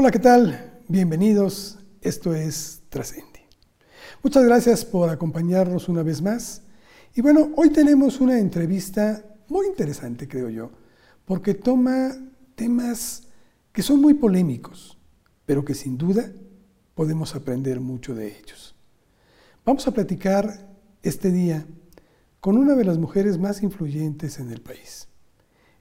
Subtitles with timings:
[0.00, 0.80] Hola, ¿qué tal?
[0.86, 1.76] Bienvenidos.
[2.00, 3.40] Esto es Trascendi.
[4.22, 6.62] Muchas gracias por acompañarnos una vez más.
[7.16, 10.70] Y bueno, hoy tenemos una entrevista muy interesante, creo yo,
[11.24, 12.12] porque toma
[12.54, 13.24] temas
[13.72, 14.96] que son muy polémicos,
[15.44, 16.30] pero que sin duda
[16.94, 18.76] podemos aprender mucho de ellos.
[19.64, 20.70] Vamos a platicar
[21.02, 21.66] este día
[22.38, 25.08] con una de las mujeres más influyentes en el país.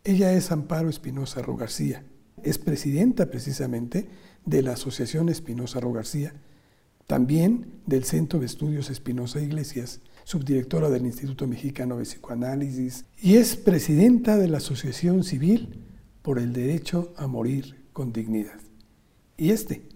[0.03, 2.03] Ella es Amparo Espinosa Ro García
[2.43, 4.07] es presidenta precisamente
[4.45, 6.33] de la Asociación Espinosa Ro García,
[7.05, 13.55] también del Centro de Estudios Espinosa Iglesias, subdirectora del Instituto Mexicano de Psicoanálisis y es
[13.55, 15.85] presidenta de la Asociación Civil
[16.21, 18.59] por el Derecho a Morir con Dignidad.
[19.38, 19.88] Y este,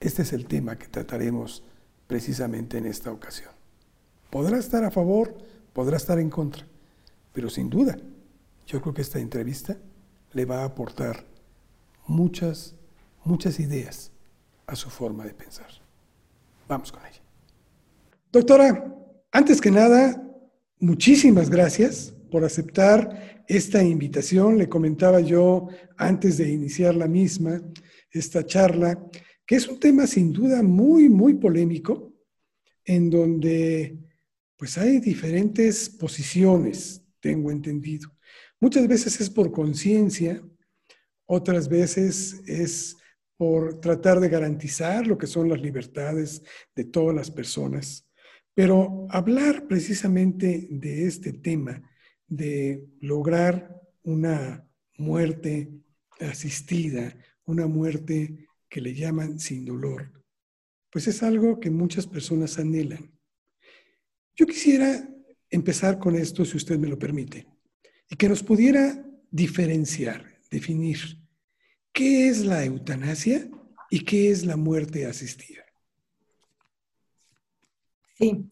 [0.00, 1.64] este es el tema que trataremos
[2.06, 3.50] precisamente en esta ocasión.
[4.30, 5.36] Podrá estar a favor,
[5.74, 6.66] podrá estar en contra,
[7.34, 7.98] pero sin duda,
[8.66, 9.76] yo creo que esta entrevista
[10.32, 11.26] le va a aportar
[12.06, 12.74] muchas,
[13.24, 14.12] muchas ideas
[14.66, 15.68] a su forma de pensar.
[16.68, 17.22] Vamos con ella.
[18.32, 18.94] Doctora,
[19.30, 20.22] antes que nada,
[20.78, 24.58] muchísimas gracias por aceptar esta invitación.
[24.58, 27.60] Le comentaba yo antes de iniciar la misma,
[28.10, 28.98] esta charla,
[29.46, 32.12] que es un tema sin duda muy, muy polémico,
[32.84, 33.98] en donde
[34.56, 38.10] pues hay diferentes posiciones, tengo entendido.
[38.60, 40.42] Muchas veces es por conciencia,
[41.26, 42.96] otras veces es
[43.36, 46.42] por tratar de garantizar lo que son las libertades
[46.74, 48.08] de todas las personas.
[48.54, 51.82] Pero hablar precisamente de este tema,
[52.26, 55.70] de lograr una muerte
[56.20, 60.12] asistida, una muerte que le llaman sin dolor,
[60.90, 63.12] pues es algo que muchas personas anhelan.
[64.36, 65.08] Yo quisiera
[65.50, 67.46] empezar con esto, si usted me lo permite,
[68.08, 70.98] y que nos pudiera diferenciar definir
[71.92, 73.48] qué es la eutanasia
[73.90, 75.62] y qué es la muerte asistida.
[78.16, 78.48] Sí,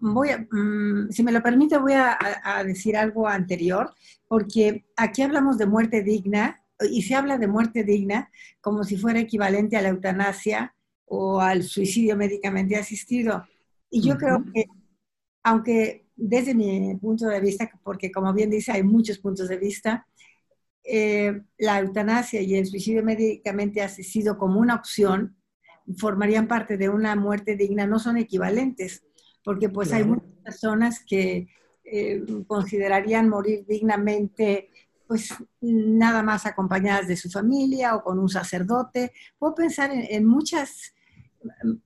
[0.00, 2.18] voy a, mm, si me lo permite, voy a,
[2.64, 3.94] decir algo anterior,
[4.26, 8.30] porque aquí hablamos de muerte digna y se habla de muerte digna
[8.60, 10.74] como si fuera equivalente a la eutanasia
[11.04, 13.46] o al suicidio médicamente asistido.
[13.90, 14.64] Y yo creo que,
[15.44, 20.06] aunque desde mi punto de vista, porque como bien dice, hay muchos puntos de vista,
[20.88, 25.36] eh, la eutanasia y el suicidio médicamente asistido como una opción
[25.98, 29.04] formarían parte de una muerte digna no son equivalentes,
[29.44, 31.48] porque pues hay muchas personas que
[31.84, 34.70] eh, considerarían morir dignamente
[35.06, 39.12] pues nada más acompañadas de su familia o con un sacerdote.
[39.38, 40.94] Puedo pensar en, muchas,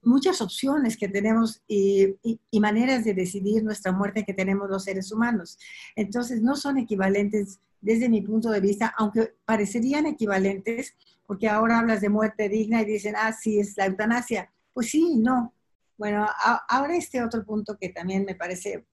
[0.01, 5.11] muchas opciones que tenemos y, y, maneras de decidir nuestra muerte que tenemos los seres
[5.11, 5.59] humanos.
[5.95, 12.01] Entonces, no son equivalentes desde mi punto de vista, aunque parecerían equivalentes, porque ahora hablas
[12.01, 14.51] de muerte digna y dicen, ah, sí, es la eutanasia.
[14.73, 15.53] Pues sí, no.
[15.97, 16.27] Bueno,
[16.67, 18.85] ahora este otro punto que también me parece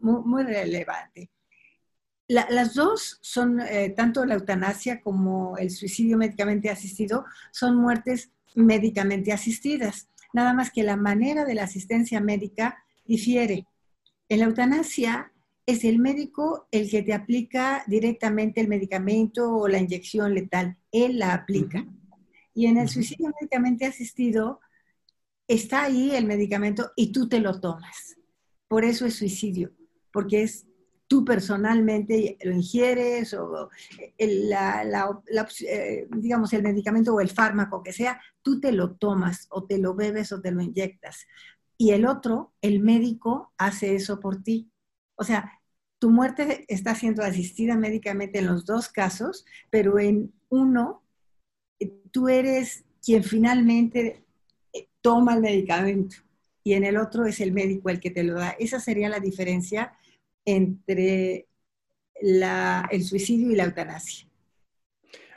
[0.00, 1.30] muy, relevante.
[2.28, 9.32] las dos son, eh, tanto la eutanasia como el suicidio médicamente asistido, son muertes médicamente
[9.32, 10.08] asistidas.
[10.32, 13.66] Nada más que la manera de la asistencia médica difiere.
[14.28, 15.31] En la eutanasia,
[15.66, 20.76] es el médico el que te aplica directamente el medicamento o la inyección letal.
[20.90, 21.86] Él la aplica.
[22.54, 24.60] Y en el suicidio médicamente asistido,
[25.46, 28.16] está ahí el medicamento y tú te lo tomas.
[28.68, 29.72] Por eso es suicidio,
[30.12, 30.66] porque es
[31.12, 33.68] tú personalmente lo ingieres o
[34.16, 39.64] el, eh, digamos el medicamento o el fármaco que sea, tú te lo tomas o
[39.64, 41.26] te lo bebes o te lo inyectas.
[41.76, 44.71] Y el otro, el médico, hace eso por ti.
[45.22, 45.60] O sea,
[46.00, 51.04] tu muerte está siendo asistida médicamente en los dos casos, pero en uno,
[51.78, 54.24] eh, tú eres quien finalmente
[54.72, 56.16] eh, toma el medicamento
[56.64, 58.50] y en el otro es el médico el que te lo da.
[58.58, 59.92] Esa sería la diferencia
[60.44, 61.46] entre
[62.20, 64.26] el suicidio y la eutanasia.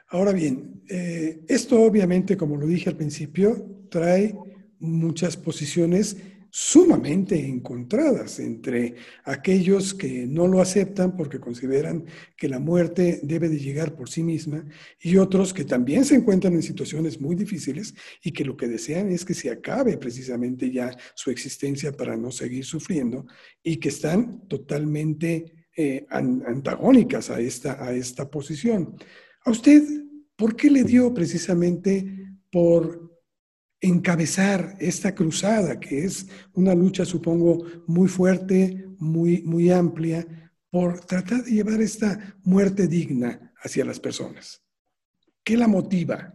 [0.08, 4.36] Ahora bien, eh, esto obviamente, como lo dije al principio, trae
[4.80, 6.18] muchas posiciones
[6.58, 12.06] sumamente encontradas entre aquellos que no lo aceptan porque consideran
[12.38, 14.66] que la muerte debe de llegar por sí misma
[15.02, 17.94] y otros que también se encuentran en situaciones muy difíciles
[18.24, 22.32] y que lo que desean es que se acabe precisamente ya su existencia para no
[22.32, 23.26] seguir sufriendo
[23.62, 28.96] y que están totalmente eh, antagónicas a esta, a esta posición.
[29.44, 29.84] ¿A usted
[30.38, 33.05] por qué le dio precisamente por
[33.82, 40.26] encabezar esta cruzada, que es una lucha, supongo, muy fuerte, muy, muy amplia,
[40.70, 44.64] por tratar de llevar esta muerte digna hacia las personas.
[45.44, 46.34] ¿Qué la motiva?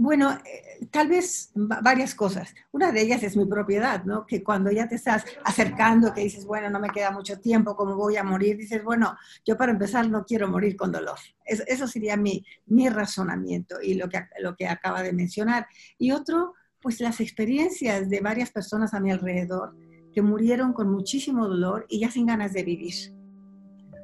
[0.00, 2.54] Bueno, eh, tal vez varias cosas.
[2.70, 4.26] Una de ellas es mi propiedad, ¿no?
[4.26, 7.96] Que cuando ya te estás acercando, que dices, bueno, no me queda mucho tiempo, ¿cómo
[7.96, 8.56] voy a morir?
[8.56, 11.18] Dices, bueno, yo para empezar no quiero morir con dolor.
[11.44, 15.66] Eso, sería mi, mi, razonamiento y lo que, lo que acaba de mencionar.
[15.98, 19.74] Y otro, pues las experiencias de varias personas a mi alrededor
[20.14, 22.94] que murieron con muchísimo dolor y ya sin ganas de vivir.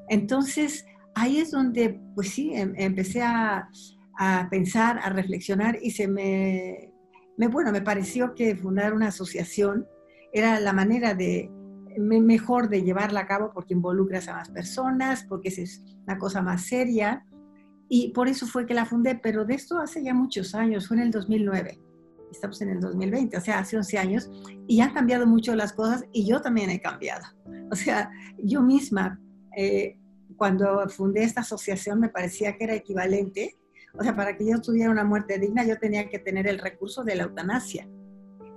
[0.08, 3.68] Entonces, ahí es donde, pues sí, em, empecé a
[4.16, 6.92] a pensar, a reflexionar y se me,
[7.50, 9.86] bueno, me pareció que fundar una asociación
[10.32, 11.50] era la manera de
[11.98, 16.62] mejor de llevarla a cabo porque involucras a más personas, porque es una cosa más
[16.62, 17.24] seria
[17.88, 20.96] y por eso fue que la fundé, pero de esto hace ya muchos años, fue
[20.96, 21.78] en el 2009.
[22.30, 24.30] Estamos en el 2020, o sea, hace 11 años,
[24.66, 27.24] y han cambiado mucho las cosas y yo también he cambiado.
[27.70, 29.20] O sea, yo misma,
[29.56, 29.96] eh,
[30.36, 33.56] cuando fundé esta asociación, me parecía que era equivalente
[33.96, 37.04] o sea, para que yo tuviera una muerte digna, yo tenía que tener el recurso
[37.04, 37.88] de la eutanasia.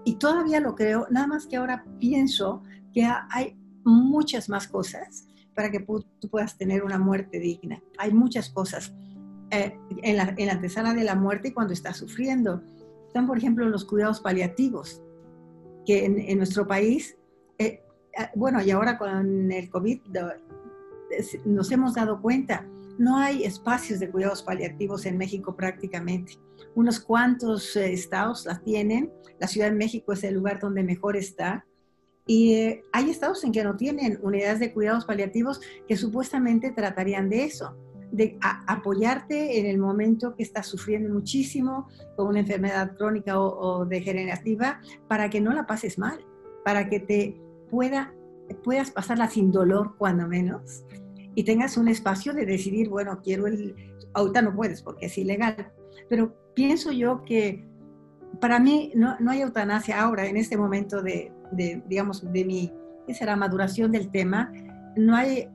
[0.03, 2.63] Y todavía lo creo, nada más que ahora pienso
[2.93, 7.81] que hay muchas más cosas para que tú puedas tener una muerte digna.
[7.97, 8.93] Hay muchas cosas
[9.51, 12.61] eh, en, la, en, la, antesala de la muerte y cuando estás sufriendo.
[13.07, 15.01] Están, por ejemplo, los cuidados paliativos,
[15.85, 17.17] que en, nuestro país,
[17.57, 17.81] eh,
[18.17, 20.01] eh, bueno, y ahora con el COVID
[21.45, 22.65] nos hemos dado cuenta
[22.97, 26.33] no hay espacios de cuidados paliativos en México prácticamente.
[26.75, 29.11] Unos cuantos eh, estados las tienen.
[29.39, 31.65] La Ciudad de México es el lugar donde mejor está.
[32.25, 37.29] Y eh, hay estados en que no tienen unidades de cuidados paliativos que supuestamente tratarían
[37.29, 37.77] de eso,
[38.11, 44.81] de apoyarte en el momento que estás sufriendo muchísimo con una enfermedad crónica o, degenerativa
[45.07, 46.25] para que no la pases mal,
[46.65, 47.39] para que te
[47.69, 48.13] pueda,
[48.63, 50.83] puedas pasarla sin dolor cuando menos
[51.37, 53.75] y tengas un espacio de decidir, bueno, quiero el,
[54.15, 55.71] ahorita no puedes porque es ilegal,
[56.09, 57.63] pero pienso yo que
[58.41, 62.73] para mí no, no hay eutanasia ahora, en este momento de, de, digamos, de mi,
[63.05, 64.51] ¿qué será?, maduración del tema,
[64.95, 65.47] no hay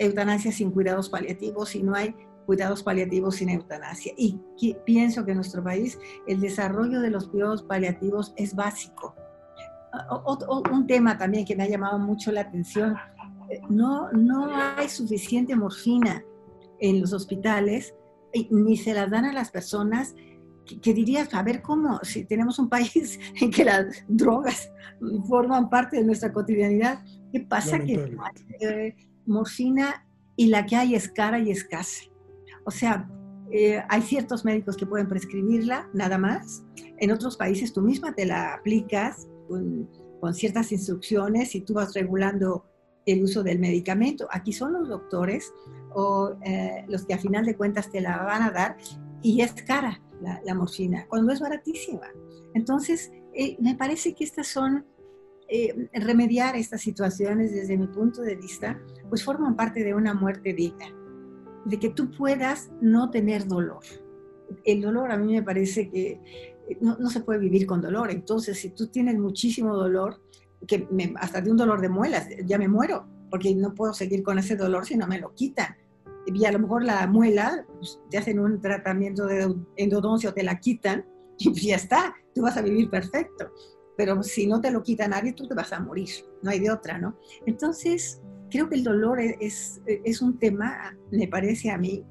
[0.00, 2.12] eutanasia sin cuidados paliativos y no hay
[2.44, 4.12] cuidados paliativos sin eutanasia.
[4.16, 4.40] Y
[4.84, 9.14] pienso que en nuestro país el desarrollo de los cuidados paliativos es básico.
[10.10, 12.96] O, un tema también que me ha llamado mucho la atención
[13.68, 16.24] no, no hay suficiente morfina
[16.78, 17.94] en los hospitales,
[18.50, 20.14] ni se las dan a las personas
[20.80, 24.70] que, dirías, a ver cómo, si tenemos un país en que las drogas
[25.28, 27.02] forman parte de nuestra cotidianidad,
[27.32, 30.06] ¿qué pasa que no hay eh, morfina
[30.36, 32.04] y la que hay es cara y escasa?
[32.64, 33.08] O sea,
[33.50, 36.62] eh, hay ciertos médicos que pueden prescribirla, nada más.
[36.98, 39.88] En otros países tú misma te la aplicas con,
[40.20, 42.64] con ciertas instrucciones y tú vas regulando
[43.06, 44.28] el uso del medicamento.
[44.30, 45.52] Aquí son los doctores
[45.92, 48.76] o eh, los que a final de cuentas te la van a dar
[49.22, 52.06] y es cara la, morfina, cuando es baratísima.
[52.54, 54.84] Entonces, eh, me parece que estas son,
[55.48, 60.52] eh, remediar estas situaciones desde mi punto de vista, pues forman parte de una muerte
[60.52, 60.94] digna,
[61.64, 63.82] de que tú puedas no tener dolor.
[64.64, 66.20] El dolor a mí me parece que
[66.80, 70.20] no, no se puede vivir con dolor, entonces si tú tienes muchísimo dolor,
[70.66, 70.86] que
[71.16, 74.56] hasta de un dolor de muelas, ya me muero, porque no puedo seguir con ese
[74.56, 75.76] dolor si no me lo quitan.
[76.26, 80.60] Y a lo mejor la muela, pues, te hacen un tratamiento de endodoncia te la
[80.60, 81.06] quitan
[81.38, 83.52] y ya está, tú vas a vivir perfecto.
[83.96, 86.08] Pero si no te lo quita nadie, tú te vas a morir,
[86.42, 87.18] no hay de otra, ¿no?
[87.46, 92.04] Entonces, creo que el dolor e-, es, es un tema, me parece a mí,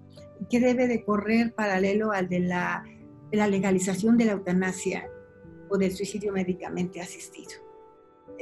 [0.50, 2.84] que debe de correr paralelo al de la,
[3.32, 5.10] la legalización de la eutanasia
[5.70, 7.69] o del suicidio médicamente asistido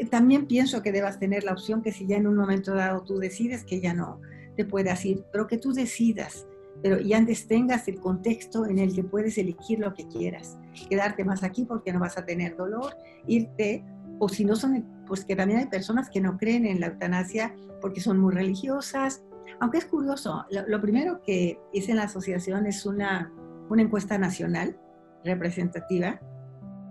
[0.05, 3.17] también pienso que debas tener la opción que si ya en un momento dado tú
[3.17, 4.21] decides que ya no
[4.55, 6.47] te puedas ir, pero que tú decidas,
[6.81, 10.57] pero y antes tengas el contexto en el que puedes elegir lo que quieras,
[10.89, 12.95] quedarte más aquí porque no vas a tener dolor,
[13.27, 13.83] irte,
[14.19, 17.55] o si no son, pues que también hay personas que no creen en la eutanasia
[17.81, 19.23] porque son muy religiosas,
[19.59, 23.31] aunque es curioso, lo, primero que hice en la asociación es una,
[23.69, 24.77] una encuesta nacional
[25.23, 26.19] representativa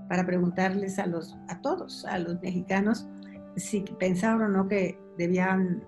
[0.08, 3.06] para preguntarles a, los, a todos, a los mexicanos,
[3.56, 5.82] si pensaban o no que debían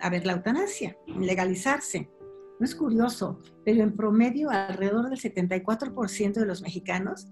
[0.00, 2.10] haber la eutanasia, legalizarse.
[2.60, 7.28] No es curioso, pero en promedio alrededor del 74% de los mexicanos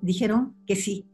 [0.00, 1.06] dijeron que sí.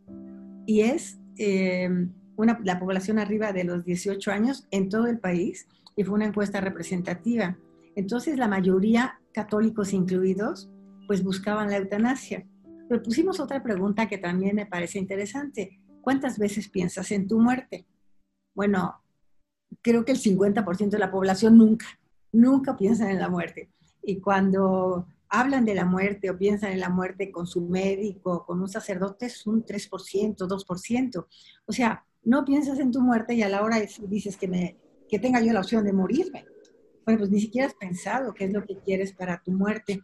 [0.66, 5.68] Y es em, una, la población arriba de los 18 años en todo el país
[5.96, 7.58] y fue una encuesta representativa.
[7.94, 10.70] Entonces la mayoría, católicos incluidos,
[11.06, 12.46] pues buscaban la eutanasia.
[12.88, 15.80] Pero pusimos otra pregunta que también me parece interesante.
[16.00, 17.86] ¿Cuántas veces piensas en tu muerte?
[18.54, 19.02] Bueno,
[19.80, 21.86] creo que el 50% de la población nunca,
[22.32, 23.70] nunca piensa en la muerte.
[24.02, 28.60] Y cuando hablan de la muerte o piensan en la muerte con su médico, con
[28.60, 31.26] un sacerdote, es un 3%, 2%.
[31.64, 34.76] O sea, no piensas en tu muerte y a la hora dices que, me,
[35.08, 36.44] que tenga yo la opción de morirme.
[37.04, 40.00] Bueno, pues ni siquiera has pensado qué es lo que quieres para tu muerte.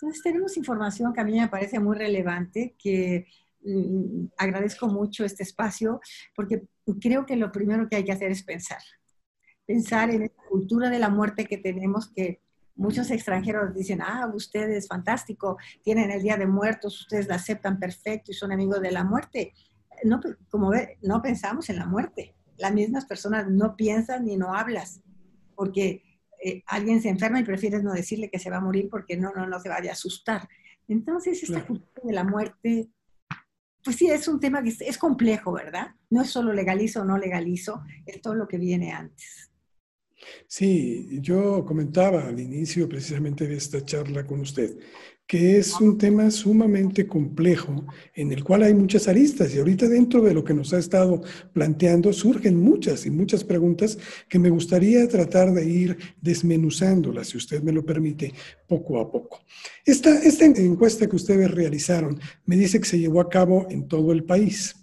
[0.00, 3.26] Entonces tenemos información que a mí me parece muy relevante, que
[3.64, 6.00] mm, agradezco mucho este espacio,
[6.36, 6.68] porque
[7.00, 8.78] creo que lo primero que hay que hacer es pensar.
[9.66, 12.40] Pensar en esta cultura de la muerte que tenemos, que
[12.76, 18.30] muchos extranjeros dicen, ah, ustedes, fantástico, tienen el Día de Muertos, ustedes la aceptan perfecto
[18.30, 19.52] y son amigos de la muerte.
[20.04, 22.36] No, como ve, no pensamos en la muerte.
[22.56, 25.00] Las mismas personas no piensan ni no hablas,
[25.56, 26.04] porque
[26.42, 29.32] eh, alguien se enferma y prefieres no decirle que se va a morir porque no,
[29.34, 30.48] no, no se vaya a asustar.
[30.88, 32.88] Entonces, esta cultura de la muerte,
[33.84, 35.88] pues sí, es un tema que es, complejo, ¿verdad?
[36.10, 39.50] No es solo legalizo o no legalizo, es todo lo que viene antes.
[40.46, 44.78] Sí, yo comentaba al inicio precisamente de esta charla con usted
[45.28, 50.22] que es un tema sumamente complejo en el cual hay muchas aristas y ahorita dentro
[50.22, 55.06] de lo que nos ha estado planteando surgen muchas y muchas preguntas que me gustaría
[55.06, 58.32] tratar de ir desmenuzándolas, si usted me lo permite,
[58.66, 59.40] poco a poco.
[59.84, 64.12] Esta, esta encuesta que ustedes realizaron me dice que se llevó a cabo en todo
[64.12, 64.76] el país.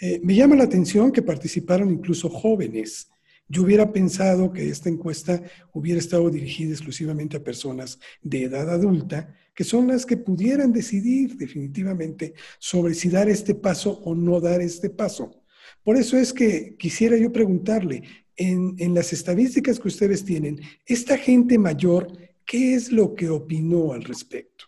[0.00, 3.10] Eh, me llama la atención que participaron incluso jóvenes.
[3.48, 9.34] Yo hubiera pensado que esta encuesta hubiera estado dirigida exclusivamente a personas de edad adulta,
[9.54, 14.60] que son las que pudieran decidir definitivamente sobre si dar este paso o no dar
[14.60, 15.42] este paso.
[15.82, 18.02] Por eso es que quisiera yo preguntarle,
[18.36, 22.08] en, las estadísticas que ustedes tienen, esta gente mayor,
[22.44, 24.66] ¿qué es lo que opinó al respecto?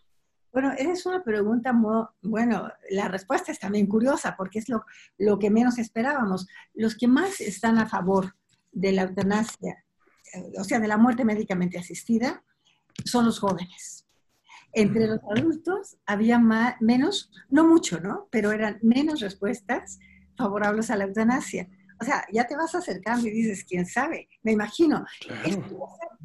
[0.53, 4.85] Bueno, es una pregunta muy, bueno, la respuesta es también curiosa porque es lo,
[5.19, 6.47] lo que menos esperábamos.
[6.75, 8.35] Los que más están a favor
[8.77, 9.85] de la eutanasia,
[10.35, 12.45] eh, o sea, de la muerte médicamente asistida,
[13.05, 14.07] son los jóvenes.
[14.73, 18.29] Entre los adultos había menos, no mucho, ¿no?
[18.31, 19.99] Pero eran menos respuestas
[20.37, 21.69] favorables a la eutanasia.
[21.99, 25.07] O sea, ya te vas acercando y dices, quién sabe, me imagino.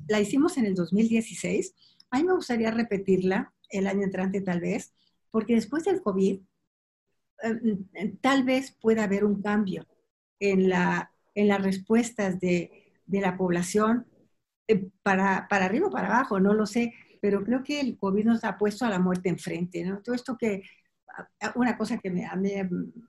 [0.07, 1.73] la hicimos en el 2016.
[2.09, 4.93] A mí me gustaría repetirla el año entrante tal vez,
[5.29, 6.41] porque después del COVID,
[7.43, 9.87] eh, tal vez pueda haber un cambio
[10.39, 14.05] en, la, en las respuestas de, de la población
[14.67, 18.25] eh, para, para arriba o para abajo, no lo sé pero creo que el COVID
[18.25, 20.01] nos ha puesto a la muerte enfrente, ¿no?
[20.01, 20.63] Todo esto que,
[21.55, 22.51] una cosa que me, a mí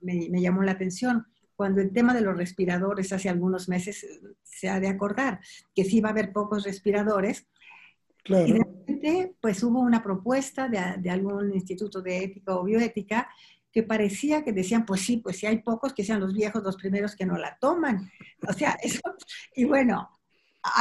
[0.01, 1.25] me, llamó la atención,
[1.55, 4.05] cuando el tema de los respiradores hace algunos meses
[4.43, 5.39] se ha de acordar
[5.75, 7.47] que sí va a haber pocos respiradores,
[8.23, 8.47] claro.
[8.47, 13.27] y de repente pues hubo una propuesta de, de algún instituto de ética o bioética
[13.73, 16.77] que parecía que decían, pues sí, pues si hay pocos, que sean los viejos los
[16.77, 18.09] primeros que no la toman.
[18.47, 19.01] O sea, eso,
[19.55, 20.09] y bueno.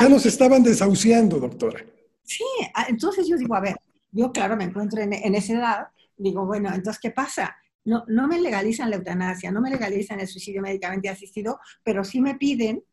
[0.00, 1.84] Ya nos estaban desahuciando, doctora.
[2.22, 2.44] Sí,
[2.86, 3.76] entonces yo digo, a ver,
[4.12, 7.56] yo claro me encuentro en, esa edad, digo, bueno, entonces, ¿qué pasa?
[7.84, 12.20] No, no me legalizan la eutanasia, no me legalizan el suicidio médicamente asistido, pero sí
[12.20, 12.84] me piden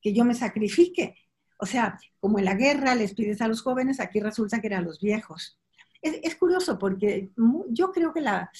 [0.00, 1.16] que yo me sacrifique.
[1.58, 4.84] O sea, como en la guerra les pides a los jóvenes, aquí resulta que eran
[4.84, 5.58] los viejos.
[6.02, 7.30] Es, curioso porque
[7.70, 8.50] yo creo que la,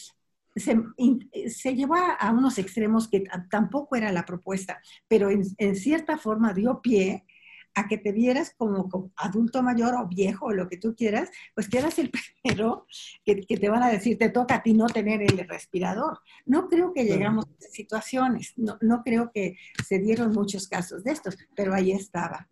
[0.56, 0.76] se,
[1.48, 6.52] se, llevó a unos extremos que tampoco era la propuesta, pero en, en cierta forma
[6.52, 7.24] dio pie
[7.76, 11.68] a que te vieras como, adulto mayor o viejo o lo que tú quieras, pues
[11.68, 12.10] que eras el
[12.42, 12.86] primero
[13.24, 16.18] que, te van a decir, te toca a ti no tener el respirador.
[16.46, 21.04] No creo que llegamos a esas situaciones, no, no creo que se dieron muchos casos
[21.04, 22.48] de estos, pero ahí estaba.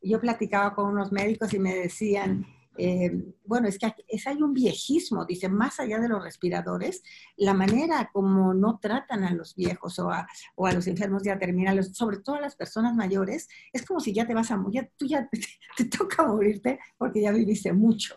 [0.00, 2.46] Yo platicaba con unos médicos y me decían,
[2.78, 7.02] eh, bueno, es que es, hay un viejismo, dice, más allá de los respiradores,
[7.36, 10.26] la manera como no tratan a los viejos o a,
[10.72, 14.34] los enfermos ya terminales, sobre todo a las personas mayores, es como si ya te
[14.34, 15.28] vas a morir, tú ya
[15.76, 18.16] te, toca morirte porque ya viviste mucho.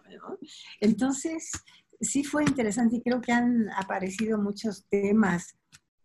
[0.79, 1.51] Entonces,
[1.99, 5.57] sí fue interesante y creo que han aparecido muchos temas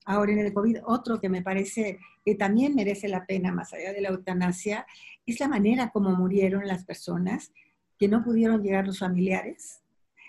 [0.04, 0.78] ahora en el COVID.
[0.87, 4.87] Otro que me parece que también merece la pena, más allá de la eutanasia,
[5.25, 7.52] es la manera como murieron las personas
[8.00, 9.83] que no pudieron llegar los familiares.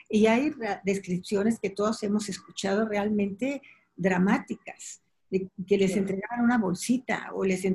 [0.10, 3.62] Y hay descripciones que todos hemos escuchado realmente
[3.96, 7.66] dramáticas, de que les entregaban una bolsita o les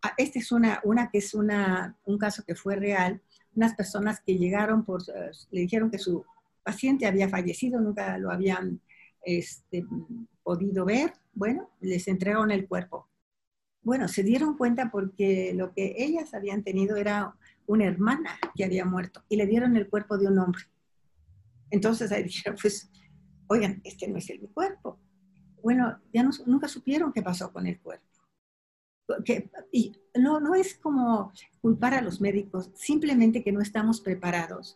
[0.00, 3.20] ah, Esta es una, una que es una, un caso que fue real,
[3.54, 6.24] unas personas que llegaron, por, eh, le dijeron que su
[6.62, 8.80] paciente había fallecido, nunca lo habían
[9.22, 9.84] este,
[10.42, 13.06] podido ver, bueno, les entregaron el cuerpo.
[13.86, 17.36] Bueno, se dieron cuenta porque lo que ellas habían tenido era
[17.68, 20.64] una hermana que había muerto y le dieron el cuerpo de un hombre.
[21.70, 22.90] Entonces ahí dijeron, pues,
[23.46, 24.98] oigan, este no es el mi cuerpo.
[25.62, 28.04] Bueno, ya no, nunca supieron qué pasó con el cuerpo.
[29.70, 34.74] y no, no es como culpar a los médicos, simplemente que no estamos preparados.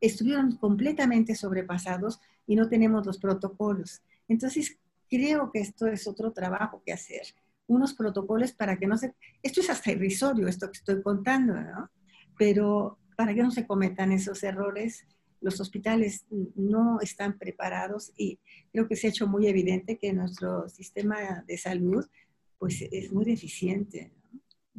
[0.00, 4.00] estuvieron completamente sobrepasados y no tenemos los protocolos.
[4.26, 4.78] Entonces,
[5.10, 7.26] creo que esto es otro trabajo que hacer,
[7.70, 9.14] unos protocolos para que no se...
[9.42, 11.88] Esto es hasta irrisorio, esto que estoy contando, ¿no?
[12.36, 15.06] Pero para que no se cometan esos errores,
[15.40, 18.40] los hospitales no están preparados y
[18.72, 22.04] creo que se ha hecho muy evidente que nuestro sistema de salud
[22.58, 24.12] pues es muy deficiente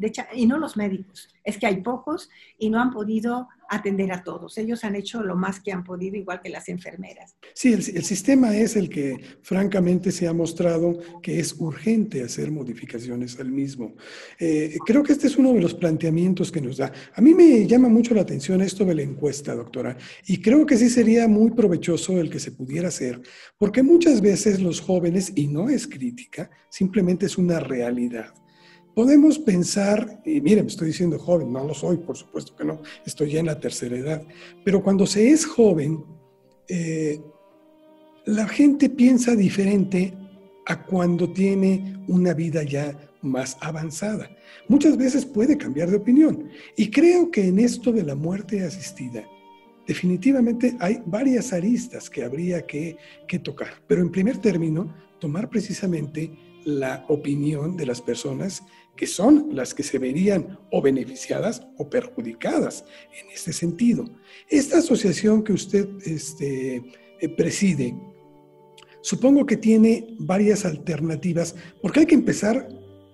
[0.01, 2.27] de hecho, y no los médicos, es que hay pocos
[2.57, 4.57] y no han podido atender a todos.
[4.57, 7.35] Ellos han hecho lo más que han podido, igual que las enfermeras.
[7.53, 13.39] Sí, el, sistema es el que francamente se ha mostrado que es urgente hacer modificaciones
[13.39, 13.93] al mismo.
[14.39, 16.91] Eh, creo que este es uno de los planteamientos que nos da.
[17.13, 20.77] A mí me llama mucho la atención esto de la encuesta, doctora, y creo que
[20.77, 23.21] sí sería muy provechoso el que se pudiera hacer,
[23.59, 28.33] porque muchas veces los jóvenes, y no es crítica, simplemente es una realidad
[28.95, 33.31] Podemos pensar, y miren, estoy diciendo joven, no lo soy, por supuesto que no, estoy
[33.31, 34.23] ya en la tercera edad,
[34.65, 36.03] pero cuando se es joven,
[36.67, 37.21] eh,
[38.25, 40.13] la gente piensa diferente
[40.65, 44.29] a cuando tiene una vida ya más avanzada.
[44.67, 46.49] Muchas veces puede cambiar de opinión.
[46.75, 49.23] Y creo que en esto de la muerte asistida,
[49.87, 53.81] definitivamente hay varias aristas que habría que, que tocar.
[53.87, 56.31] Pero en primer término, tomar precisamente
[56.65, 58.63] la opinión de las personas
[58.95, 62.85] que son las que se verían o beneficiadas o perjudicadas
[63.19, 64.05] en este sentido.
[64.49, 66.83] Esta asociación que usted este,
[67.19, 67.95] eh, preside,
[69.01, 72.67] supongo que tiene varias alternativas, porque hay que empezar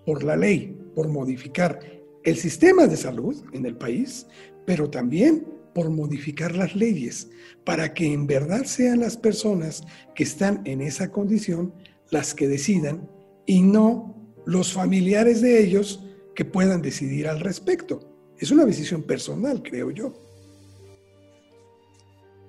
[0.06, 1.80] por la ley, por modificar
[2.24, 4.28] el sistema de salud en el país,
[4.66, 7.30] pero también por modificar las leyes,
[7.64, 9.84] para que en verdad sean las personas
[10.16, 11.74] que están en esa condición
[12.10, 13.10] las que decidan
[13.46, 14.17] y no
[14.48, 16.02] los familiares de ellos
[16.34, 18.00] que puedan decidir al respecto.
[18.40, 20.14] Es una decisión personal, creo yo.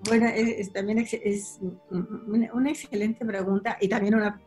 [0.07, 1.59] Bueno, es, también es,
[1.91, 4.41] una, excelente pregunta y también una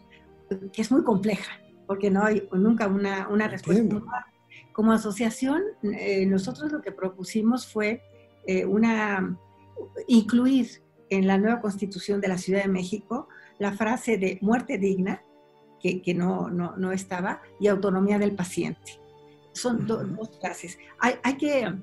[0.71, 1.51] que es muy compleja,
[1.87, 4.01] porque no hay nunca una, una respuesta.
[4.71, 8.01] Como asociación, eh, nosotros lo que propusimos fue
[8.47, 9.37] eh, una,
[10.07, 13.27] incluir en la nueva constitución de la Ciudad de México
[13.59, 15.21] la frase de muerte digna
[15.81, 18.99] que, no, no, estaba, y autonomía del paciente.
[19.53, 20.07] Son dos
[20.39, 20.77] frases.
[20.99, 21.73] Hay, hay, que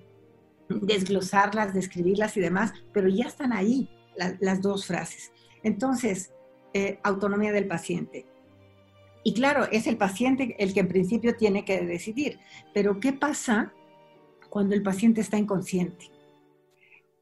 [0.68, 5.32] desglosarlas, describirlas y demás, pero ya están ahí las dos frases.
[5.62, 6.32] Entonces,
[6.74, 8.26] eh, autonomía del paciente.
[9.24, 12.38] Y claro, es el paciente el que en principio tiene que decidir,
[12.72, 13.72] pero ¿qué pasa
[14.48, 16.10] cuando el paciente está inconsciente?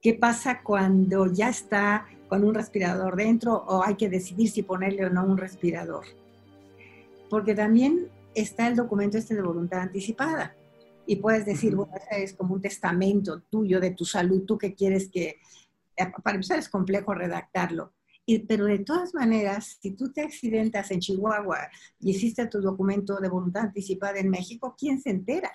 [0.03, 5.07] ¿Qué pasa cuando ya está con un respirador dentro o hay que decidir si ponerle
[5.07, 6.05] o no un respirador?
[7.29, 10.55] Porque también está el documento este de voluntad anticipada.
[11.07, 15.09] Y puedes decir, bueno, es como un testamento tuyo de tu salud, tú que quieres
[15.09, 15.37] que,
[15.97, 17.93] eh, para empezar es complejo redactarlo.
[18.27, 21.69] Y, pero de todas maneras, si tú te accidentas en Chihuahua
[22.01, 25.53] y hiciste tu documento de voluntad anticipada en México, ¿quién se entera?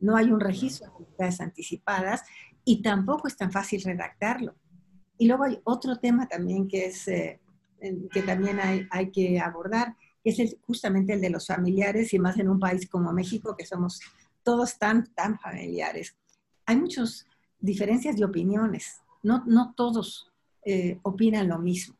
[0.00, 2.22] No hay un registro de voluntades anticipadas
[2.64, 4.56] y tampoco es tan fácil redactarlo.
[5.16, 7.40] Y luego hay otro tema también que, es, eh,
[8.10, 9.96] que también hay, hay que abordar,
[10.30, 14.00] es justamente el de los familiares y más en un país como México que somos
[14.42, 16.16] todos tan, tan familiares.
[16.66, 17.26] Hay muchas
[17.60, 20.32] diferencias de opiniones, no, no todos
[20.64, 21.96] eh, opinan lo mismo.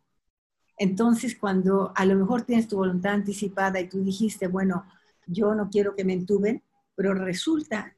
[0.78, 4.84] Entonces, cuando a lo mejor tienes tu voluntad anticipada y tú dijiste, bueno,
[5.26, 6.62] yo no quiero que me entuben,
[6.94, 7.94] pero resulta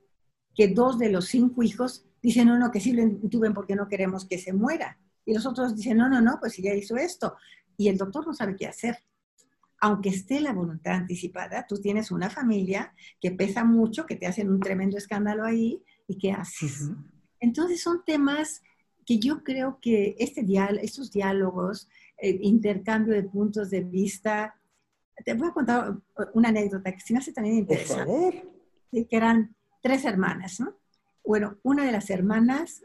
[0.55, 3.89] que dos de los cinco hijos dicen, no, no, que sí lo entuben porque no
[3.89, 4.99] queremos que se muera.
[5.25, 7.37] Y los otros dicen, no, no, no, pues ya hizo esto.
[7.77, 8.99] Y el doctor no sabe qué hacer
[9.81, 14.51] aunque esté la voluntad anticipada, tú tienes una familia que pesa mucho, que te hacen
[14.51, 16.91] un tremendo escándalo ahí, y ¿qué haces?
[17.41, 18.63] Entonces son temas
[19.07, 20.45] que yo creo que este
[20.83, 21.89] estos diálogos,
[22.19, 24.55] eh, intercambio de puntos de vista,
[25.25, 25.97] te voy a contar
[26.35, 28.05] una anécdota que se me hace también interesante.
[28.05, 29.09] Por favor.
[29.09, 30.77] que eran tres hermanas, ¿no?
[31.25, 32.83] Bueno, una de las hermanas,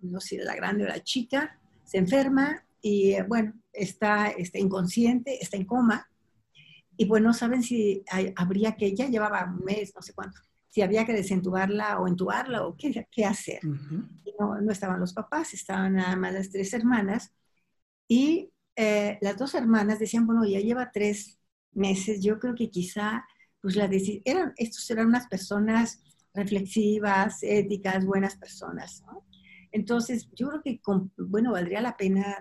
[0.00, 5.42] no sé, la grande o la chica, se enferma y, eh, bueno, está, está inconsciente,
[5.42, 6.08] está en coma,
[6.96, 8.04] y bueno, saben si
[8.36, 12.66] habría que, ya llevaba un mes, no sé cuánto, si había que desentubarla o entubarla
[12.66, 13.60] o qué, qué hacer.
[14.38, 17.32] no, no, estaban los papás, estaban nada más las tres hermanas.
[18.08, 21.38] Y eh, las dos hermanas decían, bueno, ya lleva tres
[21.72, 23.24] meses, yo creo que quizá,
[23.60, 23.88] pues la
[24.24, 26.02] eran, estos eran unas personas
[26.34, 29.24] reflexivas, éticas, buenas personas, ¿no?
[29.70, 30.80] Entonces, yo creo que,
[31.16, 32.38] bueno, valdría la pena,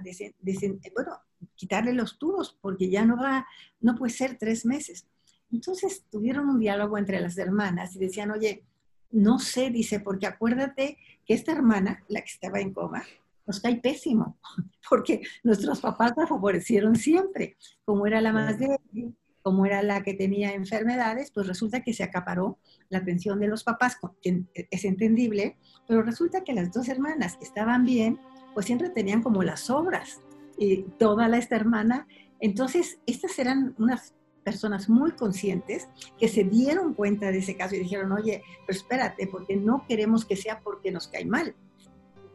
[0.93, 1.19] bueno,
[1.55, 3.47] quitarle los tubos porque ya no va,
[3.79, 5.07] no puede ser tres meses.
[5.51, 8.65] Entonces tuvieron un diálogo entre las hermanas y decían, oye,
[9.11, 13.03] no sé, dice, porque acuérdate que esta hermana, la que estaba en coma,
[13.45, 14.37] nos cae pésimo,
[14.89, 17.57] porque nuestros papás la favorecieron siempre.
[17.85, 22.03] Como era la más débil, como era la que tenía enfermedades, pues resulta que se
[22.03, 22.57] acaparó
[22.89, 27.83] la atención de los papás, es entendible, pero resulta que las dos hermanas que estaban
[27.83, 28.19] bien,
[28.53, 30.21] pues siempre tenían como las obras,
[30.57, 32.07] y toda la esta hermana.
[32.39, 34.13] Entonces, estas eran unas
[34.43, 35.87] personas muy conscientes
[36.19, 40.25] que se dieron cuenta de ese caso y dijeron, oye, pero espérate, porque no queremos
[40.25, 41.55] que sea porque nos cae mal.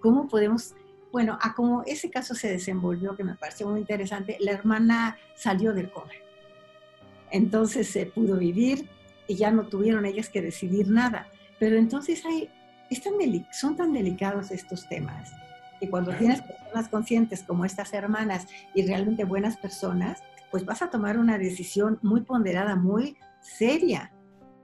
[0.01, 0.75] ¿Cómo podemos
[1.13, 5.73] bueno, a como ese caso se desenvolvió, que me pareció muy interesante, la hermana salió
[5.73, 6.13] del coma.
[7.31, 8.89] Entonces se pudo vivir
[9.27, 11.29] y ya no tuvieron ellas que decidir nada.
[11.59, 12.51] Pero entonces hay,
[13.53, 15.33] son tan delicados estos temas
[15.81, 20.91] que cuando tienes personas conscientes como estas hermanas y realmente buenas personas, pues vas a
[20.91, 24.13] tomar una decisión muy ponderada, muy seria,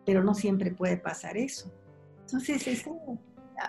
[0.04, 1.72] pero no siempre puede pasar eso.
[2.20, 2.84] Entonces,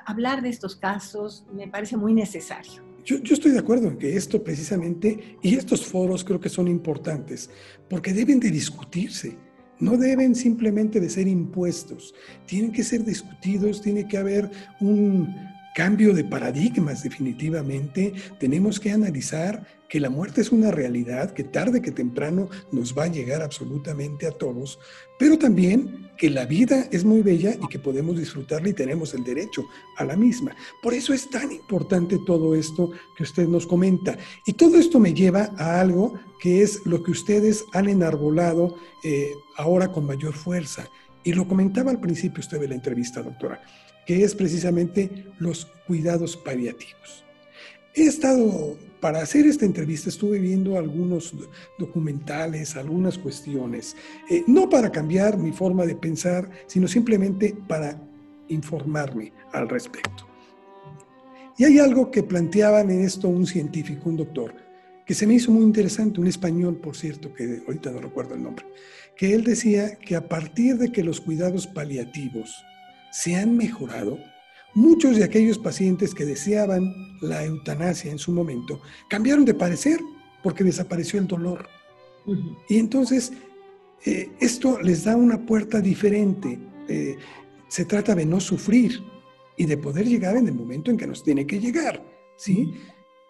[0.05, 2.83] hablar de estos casos me parece muy necesario.
[3.03, 6.67] Yo, yo, estoy de acuerdo en que esto precisamente, y estos foros creo que son
[6.67, 7.51] importantes,
[7.87, 9.37] porque deben de discutirse,
[9.79, 12.15] no deben simplemente de ser impuestos,
[12.47, 15.35] tienen que ser discutidos, tiene que haber un
[15.75, 21.81] cambio de paradigmas definitivamente, tenemos que analizar que la muerte es una realidad que tarde
[21.81, 24.79] que temprano nos va a llegar absolutamente a todos,
[25.19, 29.25] pero también que la vida es muy bella y que podemos disfrutarla y tenemos el
[29.25, 29.65] derecho
[29.97, 30.55] a la misma.
[30.81, 34.17] Por eso es tan importante todo esto que usted nos comenta.
[34.45, 39.33] Y todo esto me lleva a algo que es lo que ustedes han enarbolado eh,
[39.57, 40.87] ahora con mayor fuerza.
[41.25, 43.61] Y lo comentaba al principio usted de la entrevista, doctora,
[44.05, 47.25] que es precisamente los cuidados paliativos.
[47.93, 51.33] He estado, para hacer esta entrevista, estuve viendo algunos
[51.79, 53.95] documentales, algunas cuestiones,
[54.29, 58.01] eh, no para cambiar mi forma de pensar, sino simplemente para
[58.49, 60.27] informarme al respecto.
[61.57, 64.53] Y hay algo que planteaban en esto un científico, un doctor,
[65.05, 68.43] que se me hizo muy interesante, un español, por cierto, que ahorita no recuerdo el
[68.43, 68.65] nombre,
[69.15, 72.65] que él decía que a partir de que los cuidados paliativos
[73.21, 74.17] se han mejorado,
[74.75, 80.01] Muchos de aquellos pacientes que deseaban la eutanasia en su momento cambiaron de parecer
[80.43, 81.69] porque desapareció el dolor.
[82.67, 83.31] Y entonces
[84.05, 86.59] eh, esto les da una puerta diferente.
[86.89, 87.17] Eh,
[87.69, 89.01] se trata de no sufrir
[89.55, 92.03] y de poder llegar en el momento en que nos tiene que llegar,
[92.35, 92.73] ¿sí?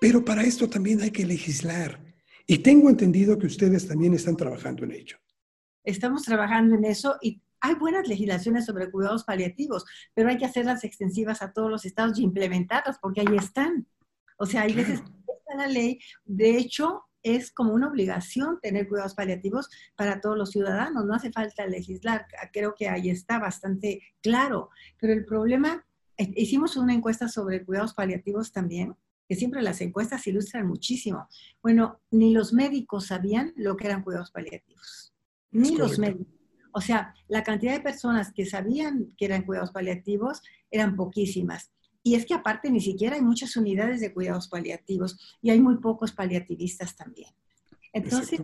[0.01, 2.03] Pero para esto también hay que legislar.
[2.47, 5.17] Y tengo entendido que ustedes también están trabajando en ello.
[5.83, 10.83] Estamos trabajando en eso y hay buenas legislaciones sobre cuidados paliativos, pero hay que hacerlas
[10.83, 13.87] extensivas a todos los estados y implementarlas porque ahí están.
[14.37, 19.15] O sea, hay veces está la ley, de hecho, es como una obligación tener cuidados
[19.15, 24.69] paliativos para todos los ciudadanos, no hace falta legislar, creo que ahí está bastante claro,
[24.99, 25.83] pero el problema,
[26.17, 28.95] eh, hicimos una encuesta sobre cuidados paliativos también,
[29.27, 31.27] que siempre las encuestas ilustran muchísimo.
[31.63, 35.15] Bueno, ni los médicos sabían lo que eran cuidados paliativos,
[35.49, 36.34] ni los médicos.
[36.77, 41.71] O sea, la cantidad de personas que sabían que eran cuidados paliativos eran poquísimas.
[42.03, 45.77] Y es que aparte ni siquiera hay muchas unidades de cuidados paliativos y hay muy
[45.77, 47.29] pocos paliativistas también.
[47.93, 48.41] Entonces,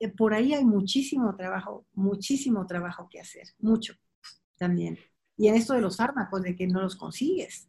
[0.00, 3.94] eh, por ahí hay muchísimo trabajo, muchísimo trabajo que hacer, mucho
[4.58, 4.98] también.
[5.36, 7.68] Y en esto de los fármacos, de que no los consigues.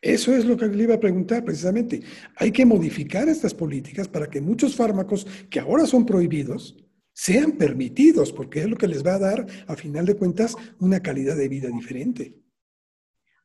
[0.00, 2.02] Eso es lo que le iba a preguntar precisamente.
[2.36, 6.74] Hay que modificar estas políticas para que muchos fármacos que ahora son prohibidos
[7.16, 11.00] sean permitidos, porque es lo que les va a dar, a final de cuentas, una
[11.00, 12.36] calidad de vida diferente.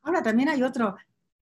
[0.02, 0.98] Ahora también hay otro,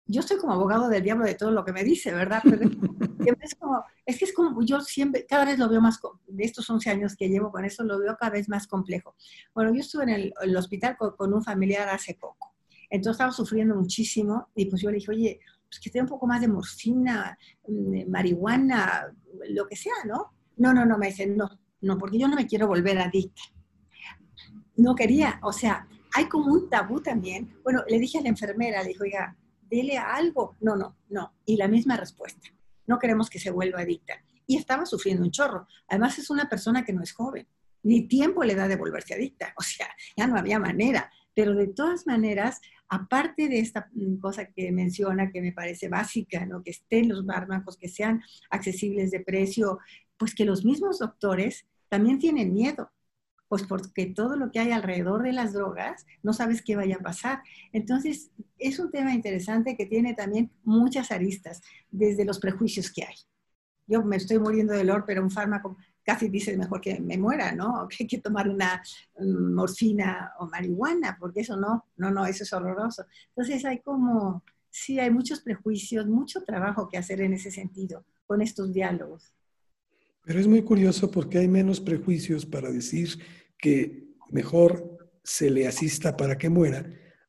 [0.05, 2.41] yo soy como abogado del diablo de todo lo que me dice, ¿verdad?
[3.41, 6.69] es, como, es que es como, yo siempre, cada vez lo veo más, de estos
[6.69, 9.15] 11 años que llevo con eso, lo veo cada vez más complejo.
[9.55, 12.55] Bueno, yo estuve en el, hospital con, un familiar hace poco,
[12.89, 16.27] entonces estaba sufriendo muchísimo y pues yo le dije, oye, pues que tenga un poco
[16.27, 17.37] más de morfina,
[17.69, 19.15] mm, marihuana,
[19.47, 20.33] lo que sea, ¿no?
[20.57, 21.49] No, no, no, me dice, no,
[21.81, 23.41] no, porque yo no me quiero volver adicta.
[24.75, 27.57] No quería, o sea, hay como un tabú también.
[27.63, 29.35] Bueno, le dije a la enfermera, le dijo, oiga,
[29.69, 30.55] dele algo.
[30.61, 31.33] No, no, no.
[31.45, 32.49] Y la misma respuesta.
[32.85, 34.15] No queremos que se vuelva adicta.
[34.45, 35.67] Y estaba sufriendo un chorro.
[35.87, 37.47] Además es una persona que no es joven.
[37.83, 39.53] Ni tiempo le da de volverse adicta.
[39.57, 41.11] O sea, ya no había manera.
[41.35, 42.59] Pero de todas maneras,
[42.89, 46.63] aparte de esta mm, cosa que menciona, que me parece básica, ¿no?
[46.63, 49.79] que estén los fármacos, que sean accesibles de precio,
[50.17, 52.91] pues que los mismos doctores también tienen miedo,
[53.47, 57.03] pues porque todo lo que hay alrededor de las drogas no sabes qué vaya a
[57.03, 57.41] pasar.
[57.71, 63.15] Entonces, es un tema interesante que tiene también muchas aristas, desde los prejuicios que hay.
[63.87, 67.53] Yo me estoy muriendo de dolor, pero un fármaco casi dices mejor que me muera,
[67.53, 67.87] ¿no?
[67.89, 68.81] Que hay que tomar una
[69.19, 73.05] mm, morfina o marihuana, porque eso no, no, no, eso es horroroso.
[73.29, 78.41] Entonces hay como, sí, hay muchos prejuicios, mucho trabajo que hacer en ese sentido, con
[78.41, 79.33] estos diálogos.
[80.27, 83.17] Pero es muy curioso porque hay menos prejuicios para decir
[83.57, 86.85] que mejor se le asista para que muera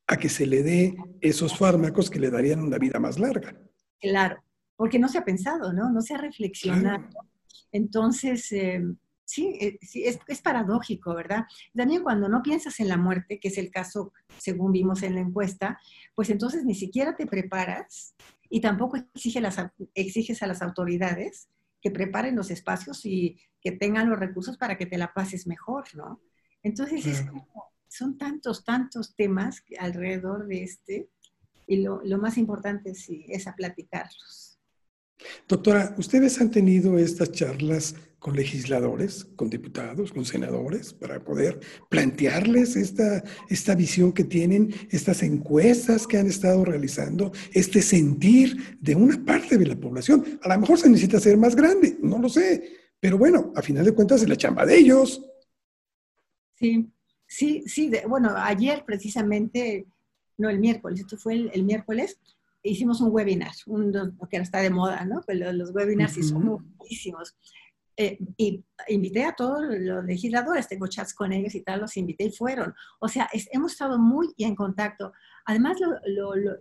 [0.09, 3.57] a que se le dé esos fármacos que le darían una vida más larga.
[4.01, 4.43] Claro,
[4.75, 5.93] porque no se ha pensado, ¿no?
[5.93, 7.09] No se ha reflexionado.
[7.71, 8.83] Entonces, eh,
[9.25, 11.45] sí, eh, sí es, es, paradójico, ¿verdad?
[11.73, 15.21] También cuando no piensas en la muerte, que es el caso según vimos en la
[15.21, 15.79] encuesta,
[16.17, 18.17] pues entonces ni siquiera te preparas
[18.51, 19.57] y tampoco exige las,
[19.95, 21.49] exiges a las autoridades
[21.81, 25.85] que preparen los espacios y que tengan los recursos para que te la pases mejor,
[25.95, 26.21] ¿no?
[26.63, 31.11] Entonces, es como, son tantos, tantos temas alrededor de este
[31.67, 34.48] y lo, lo más importante sí, es a platicarlos.
[35.49, 42.77] Doctora, ¿ustedes han tenido estas charlas con legisladores, con diputados, con senadores, para poder plantearles
[42.77, 49.25] esta, esta visión que tienen, estas encuestas que han estado realizando, este sentir de una
[49.25, 50.41] parte de la población?
[50.43, 52.63] A lo mejor se necesita ser más grande, no lo sé,
[53.01, 55.25] pero bueno, a final de cuentas es la chamba de ellos.
[56.57, 56.91] Sí,
[57.27, 57.91] sí, sí.
[58.09, 59.87] bueno, ayer precisamente,
[60.37, 62.19] no el miércoles, esto fue el, el miércoles,
[62.69, 65.21] hicimos un webinar, un, que ahora está de moda, ¿no?
[65.25, 66.45] Pues los, webinars sí son
[66.79, 67.37] muchísimos.
[67.97, 72.25] Eh, y invité a todos los legisladores, tengo chats con ellos y tal, los invité
[72.25, 72.73] y fueron.
[73.01, 75.13] O sea, hemos estado muy en contacto.
[75.47, 76.53] Además, lo, eh,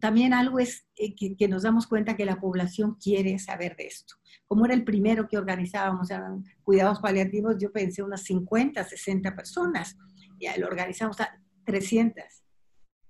[0.00, 4.14] también algo es que, que, nos damos cuenta que la población quiere saber de esto.
[4.46, 9.96] Como era el primero que organizábamos, eran cuidados paliativos, yo pensé unas 50, 60 personas.
[10.40, 12.24] Ya lo organizamos a 300.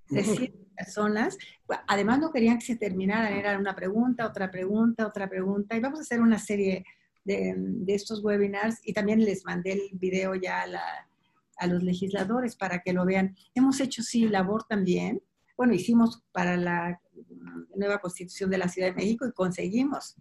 [0.08, 1.38] 300 personas.
[1.86, 5.76] Además, no querían que se terminaran, era una pregunta, otra pregunta, otra pregunta.
[5.76, 6.84] Y vamos a hacer una serie
[7.24, 11.06] de, de estos webinars y también les mandé el video ya a,
[11.56, 13.36] a, los legisladores para que lo vean.
[13.54, 15.22] Hemos hecho, sí, labor también.
[15.56, 17.00] Bueno, hicimos para la
[17.74, 20.16] nueva constitución de la Ciudad de México y conseguimos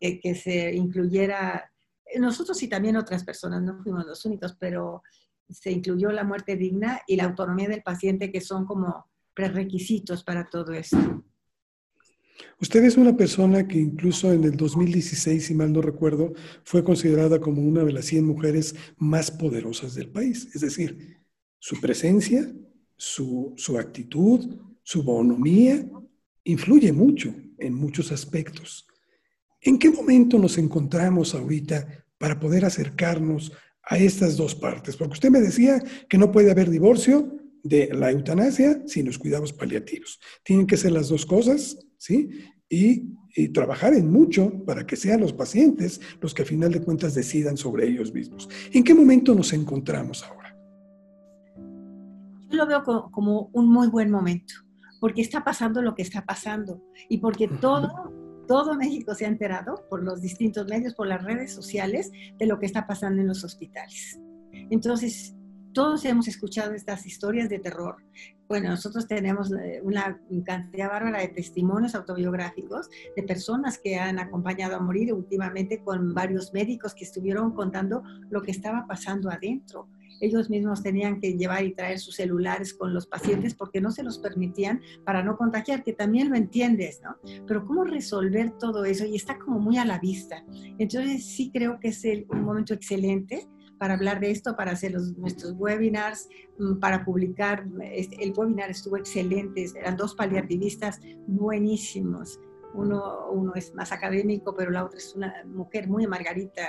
[0.00, 1.72] que se incluyera,
[2.18, 5.02] nosotros y también otras personas, no fuimos los únicos, pero
[5.48, 9.06] se incluyó la muerte digna y la autonomía del paciente, que son como
[9.38, 10.98] prerequisitos para todo esto.
[12.60, 16.32] Usted es una persona que incluso en el 2016, si mal no recuerdo,
[16.64, 20.48] fue considerada como una de las 100 mujeres más poderosas del país.
[20.56, 21.20] Es decir,
[21.60, 22.52] su presencia,
[22.96, 25.88] su, su actitud, su bonomía,
[26.42, 28.88] influye mucho en muchos aspectos.
[29.60, 33.52] ¿En qué momento nos encontramos ahorita para poder acercarnos
[33.84, 34.96] a estas dos partes?
[34.96, 37.37] Porque usted me decía que no puede haber divorcio
[37.68, 40.18] de la eutanasia sin los cuidados paliativos.
[40.42, 42.30] Tienen que ser las dos cosas, ¿sí?
[42.68, 43.16] Y,
[43.54, 47.56] trabajar en mucho para que sean los pacientes los que a final de cuentas decidan
[47.56, 48.48] sobre ellos mismos.
[48.72, 50.56] ¿En qué momento nos encontramos ahora?
[52.50, 54.54] Yo lo veo como, un muy buen momento,
[55.00, 57.88] porque está pasando lo que está pasando y porque todo
[58.48, 62.58] todo México se ha enterado por los distintos medios, por las redes sociales, de lo
[62.58, 64.18] que está pasando en los hospitales.
[64.70, 65.36] Entonces,
[65.78, 67.98] todos hemos escuchado estas historias de terror.
[68.48, 74.74] Bueno, nosotros tenemos eh, una cantidad bárbara de testimonios autobiográficos de personas que han acompañado
[74.74, 79.88] a morir últimamente con varios médicos que estuvieron contando lo que estaba pasando adentro.
[80.20, 84.02] Ellos mismos tenían que llevar y traer sus celulares con los pacientes porque no se
[84.02, 87.18] los permitían para no contagiar, que también lo entiendes, ¿no?
[87.46, 90.44] Pero cómo resolver todo eso y está como muy a la vista.
[90.76, 93.46] Entonces sí creo que es un momento excelente
[93.78, 97.66] para hablar de esto, para hacer los, nuestros webinars, mm, para publicar.
[97.92, 102.40] Este, el webinar estuvo excelente, eran dos paliativistas buenísimos.
[102.74, 106.62] Uno, uno es más académico, pero la otra es una mujer muy Margarita,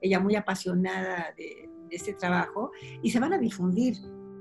[0.00, 3.94] ella muy apasionada de, este trabajo, y se van a difundir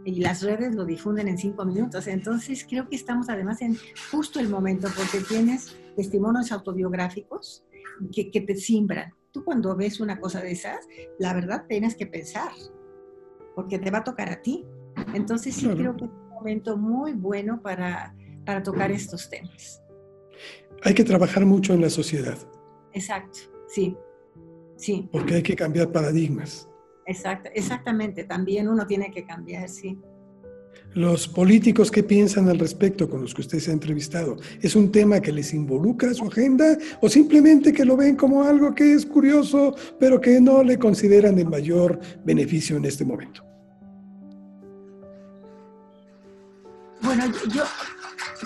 [0.03, 2.07] y las redes lo difunden en cinco minutos.
[2.07, 3.77] Entonces creo que estamos además en
[4.11, 7.63] justo el momento porque tienes testimonios autobiográficos
[8.11, 10.87] que, que te simbran tú cuando ves una cosa de esas,
[11.19, 12.53] la verdad tienes que pensar,
[13.53, 14.65] porque te va a tocar a ti.
[15.13, 19.83] Entonces sí creo que es un momento muy bueno para, para tocar estos temas.
[20.83, 22.37] Hay que trabajar mucho en la sociedad.
[22.93, 23.97] Exacto, sí,
[24.77, 25.09] sí.
[25.11, 26.69] Porque hay que cambiar paradigmas.
[27.05, 29.99] Exacto, exactamente, también uno tiene que cambiar, sí
[30.95, 34.37] los políticos qué piensan al respecto con los que usted se ha entrevistado.
[34.61, 38.73] ¿Es un tema que les involucra su agenda o simplemente que lo ven como algo
[38.73, 43.43] que es curioso, pero que no le consideran de mayor beneficio en este momento?
[47.01, 47.63] Bueno, yo,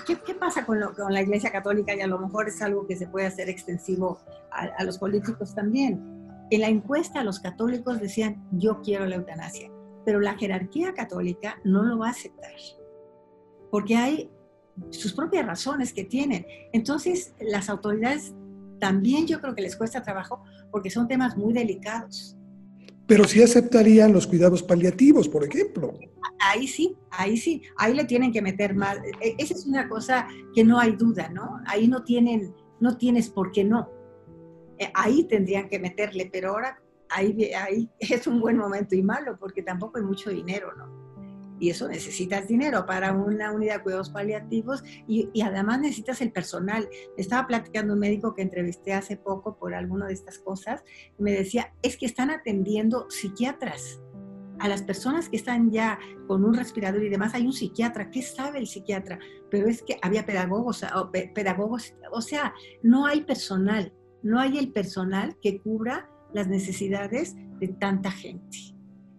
[0.07, 1.95] ¿qué, pasa con, la Iglesia Católica?
[1.95, 4.19] Y a lo mejor es algo que se puede hacer extensivo
[4.51, 6.01] a, a los políticos también.
[6.49, 9.69] En la encuesta los católicos decían, yo quiero la eutanasia,
[10.05, 12.53] pero la jerarquía católica no lo va a aceptar,
[13.71, 14.29] porque hay
[14.89, 16.45] sus propias razones que tienen.
[16.73, 18.33] Entonces, las autoridades
[18.79, 22.35] también yo creo que les cuesta trabajo porque son temas muy delicados.
[23.05, 25.97] Pero sí aceptarían los cuidados paliativos, por ejemplo.
[26.39, 28.97] Ahí sí, ahí sí, ahí le tienen que meter más.
[29.19, 31.59] E, esa es una cosa que no hay duda, ¿no?
[31.65, 33.89] Ahí no tienen, no tienes por qué no.
[34.77, 39.63] Eh, ahí tendrían que meterle, pero ahora ahí, es un buen momento y malo porque
[39.63, 40.99] tampoco hay mucho dinero, ¿no?
[41.59, 46.89] y eso necesitas dinero para una unidad de cuidados paliativos y, además necesitas el personal.
[47.17, 50.83] Estaba platicando un médico que entrevisté hace poco por alguna de estas cosas
[51.17, 54.01] me decía, es que están atendiendo psiquiatras.
[54.59, 58.09] A las personas que están ya con un respirador y demás, hay un psiquiatra.
[58.09, 59.17] ¿Qué sabe el psiquiatra?
[59.49, 64.73] Pero es que había pedagogos, o pedagogos, o sea, no hay personal, no hay el
[64.73, 68.57] personal que cubra las necesidades de tanta gente.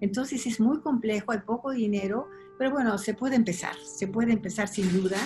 [0.00, 4.68] Entonces es muy complejo, hay poco dinero, pero bueno, se puede empezar, se puede empezar
[4.68, 5.18] sin duda,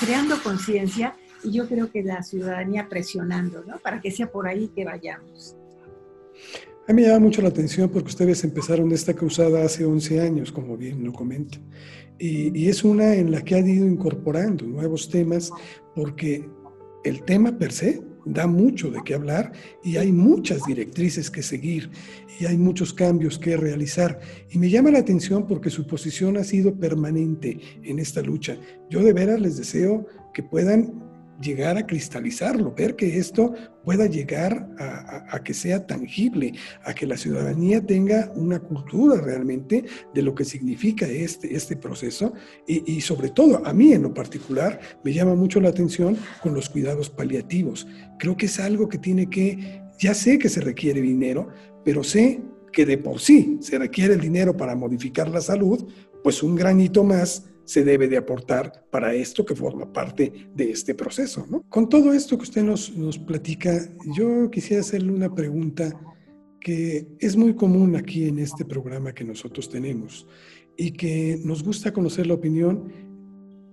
[0.00, 3.78] creando conciencia y yo creo que la ciudadanía presionando, ¿no?
[3.78, 5.56] Para que sea por ahí que vayamos.
[6.88, 10.52] A mí me llama mucho la atención porque ustedes empezaron esta cruzada hace 11 años,
[10.52, 11.58] como bien lo comenta.
[12.18, 15.50] Y, y, es una en la que han ido incorporando nuevos temas
[15.94, 16.48] porque
[17.04, 21.90] el tema per se da mucho de qué hablar y hay muchas directrices que seguir
[22.38, 24.20] y hay muchos cambios que realizar.
[24.50, 28.58] Y me llama la atención porque su posición ha sido permanente en esta lucha.
[28.90, 31.05] Yo de veras les deseo que puedan
[31.40, 33.52] llegar a cristalizarlo, ver que esto
[33.84, 40.22] pueda llegar a, que sea tangible, a que la ciudadanía tenga una cultura realmente de
[40.22, 42.32] lo que significa este, este proceso
[42.66, 46.54] y, y sobre todo a mí en lo particular me llama mucho la atención con
[46.54, 47.86] los cuidados paliativos.
[48.18, 51.48] Creo que es algo que tiene que, ya sé que se requiere dinero,
[51.84, 52.40] pero sé
[52.72, 55.86] que de por sí se requiere el dinero para modificar la salud,
[56.22, 60.94] pues un granito más se debe de aportar para esto que forma parte de este
[60.94, 61.46] proceso.
[61.50, 61.62] ¿no?
[61.68, 63.76] Con todo esto que usted nos, nos platica,
[64.16, 65.92] yo quisiera hacerle una pregunta
[66.60, 70.26] que es muy común aquí en este programa que nosotros tenemos
[70.76, 72.92] y que nos gusta conocer la opinión,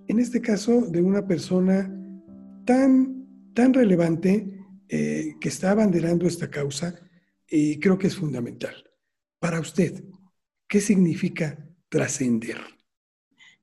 [0.08, 1.90] en este caso, de una persona
[2.64, 6.94] tan, tan relevante eh, que está abanderando esta causa
[7.48, 8.74] y creo que es fundamental.
[9.38, 10.04] Para usted,
[10.68, 12.58] ¿qué significa trascender?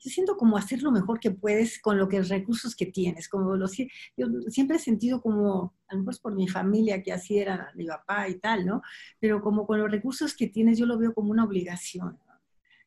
[0.03, 3.29] Yo siento como hacer lo mejor que puedes con lo que los recursos que tienes.
[3.29, 7.13] Como los, yo siempre he sentido como, a lo mejor es por mi familia que
[7.13, 8.81] así era mi papá y tal, ¿no?
[9.19, 12.17] Pero como con los recursos que tienes yo lo veo como una obligación,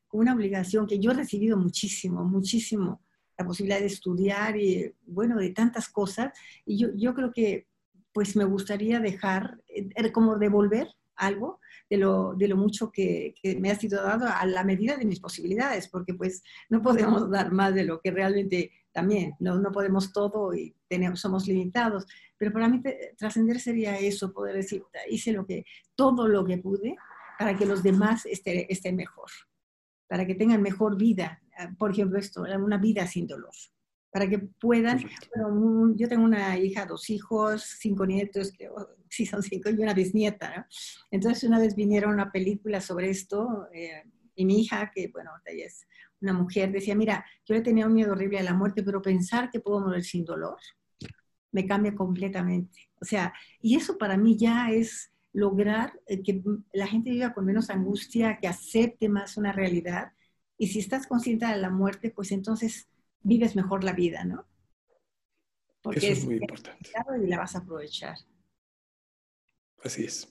[0.09, 3.01] como una obligación que yo he recibido muchísimo, muchísimo,
[3.39, 6.37] la posibilidad de estudiar y, bueno, de tantas cosas.
[6.67, 7.69] Y yo, yo creo que
[8.13, 13.71] pues me gustaría dejar, eh, como devolver algo de lo, de lo mucho que, me
[13.71, 17.75] ha sido dado a la medida de mis posibilidades, porque pues no podemos dar más
[17.75, 22.69] de lo que realmente también, no, no podemos todo y tenemos, somos limitados, pero para
[22.69, 22.81] mí
[23.17, 26.97] trascender sería eso, poder decir, hice lo que, todo lo que pude
[27.39, 29.31] para que los demás estén, estén mejor,
[30.09, 31.43] para que tengan mejor vida,
[31.79, 33.53] por ejemplo esto, una vida sin dolor
[34.15, 35.01] para que puedan,
[35.35, 38.77] bueno, yo tengo una hija, dos hijos, cinco nietos, creo,
[39.15, 40.65] sí son cinco, y una bisnieta, ¿no?
[41.11, 44.03] Entonces una vez vinieron una película sobre esto, eh,
[44.35, 45.87] y mi hija, que bueno, ella es
[46.21, 49.51] una mujer, decía, mira, yo le tenía un miedo horrible a la muerte, pero pensar
[49.51, 50.59] que puedo morir sin dolor,
[51.53, 52.91] me cambia completamente.
[53.01, 57.45] O sea, y eso para mí ya es lograr eh, que la gente viva con
[57.45, 60.13] menos angustia, que acepte más una realidad.
[60.57, 62.89] Y si estás consciente de la muerte, pues entonces
[63.21, 64.47] vives mejor la vida, ¿no?
[65.83, 66.91] Porque Eso es muy importante.
[67.23, 68.17] Y la vas a aprovechar.
[69.85, 70.29] Así es.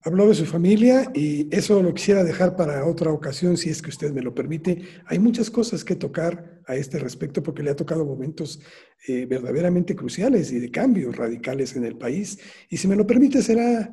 [0.00, 3.90] Habló de su familia y eso lo quisiera dejar para otra ocasión, si es que
[3.90, 4.82] usted me lo permite.
[5.06, 8.60] Hay muchas cosas que tocar a este respecto porque le ha tocado momentos
[9.06, 12.38] eh, verdaderamente cruciales y de cambios radicales en el país.
[12.70, 13.92] Y si me lo permite, será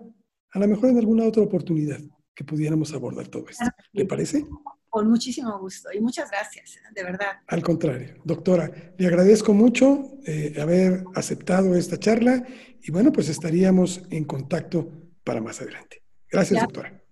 [0.51, 1.99] a lo mejor en alguna otra oportunidad
[2.33, 3.65] que pudiéramos abordar todo esto.
[3.91, 4.45] ¿Le parece?
[4.89, 7.39] Con muchísimo gusto y muchas gracias, de verdad.
[7.47, 12.45] Al contrario, doctora, le agradezco mucho eh, haber aceptado esta charla
[12.87, 14.87] y bueno, pues estaríamos en contacto
[15.23, 16.03] para más adelante.
[16.29, 17.03] Gracias, doctora.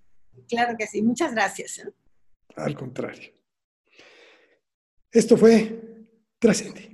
[0.48, 1.80] Claro que sí, muchas gracias.
[1.80, 1.92] ¿eh?
[2.56, 3.32] Al contrario.
[5.12, 6.06] Esto fue
[6.38, 6.93] Trascendi.